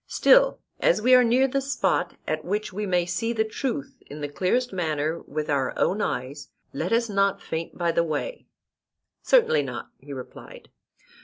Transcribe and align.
Still, 0.07 0.57
as 0.79 0.99
we 0.99 1.13
are 1.13 1.23
near 1.23 1.47
the 1.47 1.61
spot 1.61 2.15
at 2.27 2.43
which 2.43 2.73
we 2.73 2.87
may 2.87 3.05
see 3.05 3.33
the 3.33 3.43
truth 3.43 4.01
in 4.07 4.19
the 4.19 4.27
clearest 4.27 4.73
manner 4.73 5.19
with 5.27 5.47
our 5.47 5.77
own 5.77 6.01
eyes, 6.01 6.49
let 6.73 6.91
us 6.91 7.07
not 7.07 7.39
faint 7.39 7.77
by 7.77 7.91
the 7.91 8.03
way. 8.03 8.47
Certainly 9.21 9.61
not, 9.61 9.91
he 9.99 10.11
replied. 10.11 10.69